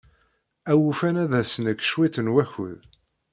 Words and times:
Awufan 0.71 1.15
ad 1.23 1.31
as-nefk 1.41 1.81
cwiṭ 1.89 2.15
n 2.21 2.27
wakud. 2.33 2.81